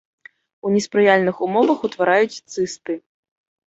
У 0.67 0.71
неспрыяльных 0.77 1.43
умовах 1.51 1.87
утвараюць 1.91 2.43
цысты. 2.53 2.93